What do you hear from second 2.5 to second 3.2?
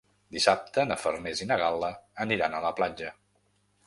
a la platja.